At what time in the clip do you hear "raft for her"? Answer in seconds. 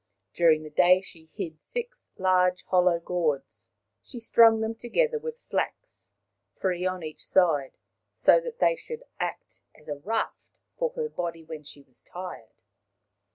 9.99-11.07